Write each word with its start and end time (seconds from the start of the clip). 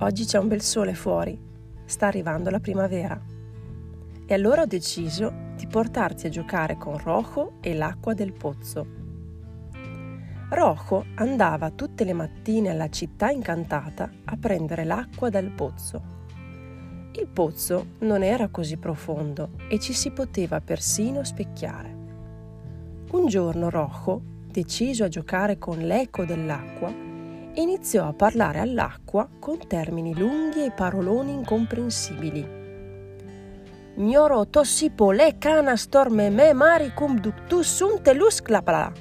Oggi 0.00 0.24
c'è 0.24 0.38
un 0.38 0.46
bel 0.46 0.62
sole 0.62 0.94
fuori, 0.94 1.36
sta 1.84 2.06
arrivando 2.06 2.50
la 2.50 2.60
primavera. 2.60 3.20
E 4.26 4.32
allora 4.32 4.62
ho 4.62 4.66
deciso 4.66 5.32
di 5.56 5.66
portarti 5.66 6.28
a 6.28 6.30
giocare 6.30 6.76
con 6.76 6.98
Rojo 6.98 7.54
e 7.60 7.74
l'acqua 7.74 8.14
del 8.14 8.32
pozzo. 8.32 8.86
Rojo 10.50 11.04
andava 11.16 11.70
tutte 11.70 12.04
le 12.04 12.12
mattine 12.12 12.68
alla 12.68 12.88
città 12.90 13.30
incantata 13.30 14.08
a 14.26 14.36
prendere 14.36 14.84
l'acqua 14.84 15.30
dal 15.30 15.50
pozzo. 15.50 16.00
Il 17.14 17.26
pozzo 17.26 17.94
non 17.98 18.22
era 18.22 18.50
così 18.50 18.76
profondo 18.76 19.50
e 19.68 19.80
ci 19.80 19.92
si 19.92 20.12
poteva 20.12 20.60
persino 20.60 21.24
specchiare. 21.24 21.96
Un 23.10 23.26
giorno 23.26 23.68
Rojo, 23.68 24.22
deciso 24.46 25.02
a 25.02 25.08
giocare 25.08 25.58
con 25.58 25.78
l'eco 25.78 26.24
dell'acqua, 26.24 27.06
iniziò 27.60 28.06
a 28.06 28.12
parlare 28.12 28.60
all'acqua 28.60 29.28
con 29.38 29.58
termini 29.66 30.16
lunghi 30.16 30.64
e 30.64 30.70
paroloni 30.70 31.32
incomprensibili. 31.32 32.56
Gnoro 33.96 34.48
tossipo 34.48 35.10
le 35.10 35.36
cana 35.38 35.76
storme 35.76 36.30
me 36.30 36.52
mari 36.52 36.92
cum 36.94 37.18
ductus 37.18 37.74
sunt 37.74 38.02
telus 38.02 38.40
clapala. 38.40 38.92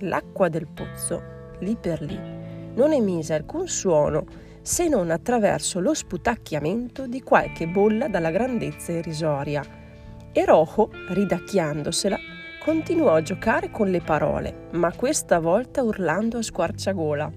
L'acqua 0.00 0.48
del 0.48 0.66
pozzo, 0.66 1.22
lì 1.60 1.74
per 1.76 2.02
lì, 2.02 2.18
non 2.74 2.92
emise 2.92 3.32
alcun 3.32 3.66
suono 3.66 4.26
se 4.60 4.88
non 4.88 5.10
attraverso 5.10 5.80
lo 5.80 5.94
sputacchiamento 5.94 7.06
di 7.06 7.22
qualche 7.22 7.66
bolla 7.66 8.08
dalla 8.08 8.30
grandezza 8.30 8.92
irrisoria. 8.92 9.62
E 10.32 10.44
Rojo, 10.44 10.90
ridacchiandosela, 11.10 12.18
continuò 12.64 13.12
a 13.12 13.20
giocare 13.20 13.70
con 13.70 13.90
le 13.90 14.00
parole, 14.00 14.68
ma 14.72 14.90
questa 14.90 15.38
volta 15.38 15.82
urlando 15.82 16.38
a 16.38 16.42
squarciagola. 16.42 17.30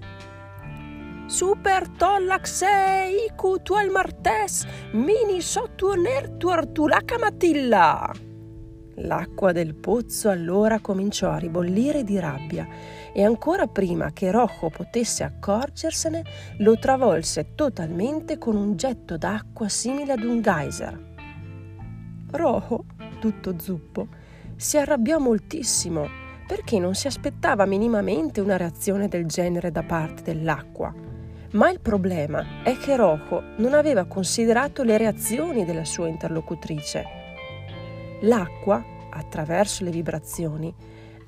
Super 1.26 1.86
tollax 1.90 2.64
icu 3.28 3.60
tual 3.60 3.90
martes, 3.90 4.66
mini 4.92 5.42
sottuoner 5.42 6.30
tuartulaca 6.30 7.18
matilla. 7.18 8.10
L'acqua 9.00 9.52
del 9.52 9.74
pozzo 9.74 10.30
allora 10.30 10.80
cominciò 10.80 11.28
a 11.28 11.36
ribollire 11.36 12.04
di 12.04 12.18
rabbia 12.18 12.66
e 13.12 13.22
ancora 13.22 13.66
prima 13.66 14.12
che 14.14 14.30
Rojo 14.30 14.70
potesse 14.70 15.24
accorgersene, 15.24 16.24
lo 16.60 16.78
travolse 16.78 17.54
totalmente 17.54 18.38
con 18.38 18.56
un 18.56 18.76
getto 18.76 19.18
d'acqua 19.18 19.68
simile 19.68 20.12
ad 20.12 20.22
un 20.22 20.40
geyser. 20.40 21.06
Rojo, 22.30 22.86
tutto 23.20 23.58
zuppo, 23.58 24.08
si 24.58 24.76
arrabbiò 24.76 25.20
moltissimo 25.20 26.08
perché 26.44 26.80
non 26.80 26.96
si 26.96 27.06
aspettava 27.06 27.64
minimamente 27.64 28.40
una 28.40 28.56
reazione 28.56 29.06
del 29.06 29.26
genere 29.26 29.70
da 29.70 29.84
parte 29.84 30.22
dell'acqua. 30.22 30.92
Ma 31.52 31.70
il 31.70 31.78
problema 31.78 32.62
è 32.64 32.76
che 32.76 32.96
Rojo 32.96 33.40
non 33.58 33.72
aveva 33.72 34.06
considerato 34.06 34.82
le 34.82 34.98
reazioni 34.98 35.64
della 35.64 35.84
sua 35.84 36.08
interlocutrice. 36.08 37.04
L'acqua, 38.22 38.84
attraverso 39.10 39.84
le 39.84 39.90
vibrazioni, 39.90 40.74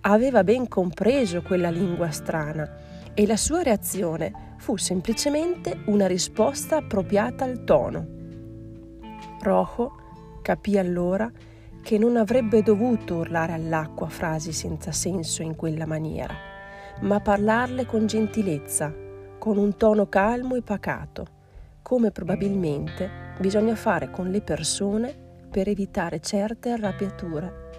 aveva 0.03 0.43
ben 0.43 0.67
compreso 0.67 1.41
quella 1.43 1.71
lingua 1.71 2.11
strana 2.11 2.69
e 3.15 3.27
la 3.27 3.37
sua 3.37 3.63
reazione 3.63 4.55
fu 4.57 4.77
semplicemente 4.77 5.83
una 5.87 6.09
risposta 6.09 6.79
appropriata 6.79 7.45
al 7.45 7.63
tono. 7.63 8.07
Rojo 9.41 9.93
capì 10.43 10.77
allora 10.77 11.31
che 11.31 11.50
che 11.83 11.99
non 11.99 12.17
avrebbe 12.17 12.63
dovuto 12.63 13.17
urlare 13.17 13.53
all'acqua 13.53 14.09
frasi 14.09 14.53
senza 14.53 14.93
senso 14.93 15.43
in 15.43 15.57
quella 15.57 15.87
maniera, 15.87 16.35
ma 17.01 17.21
parlarle 17.21 17.87
con 17.87 18.07
gentilezza, 18.07 18.93
con 19.39 19.57
un 19.57 19.77
tono 19.77 20.09
calmo 20.09 20.57
e 20.57 20.63
pacato, 20.63 21.27
come 21.83 22.11
probabilmente 22.11 23.35
bisogna 23.39 23.75
fare 23.75 24.11
con 24.11 24.29
le 24.29 24.43
persone 24.43 25.17
per 25.51 25.69
evitare 25.69 26.21
certe 26.21 26.71
arrabbiature. 26.71 27.70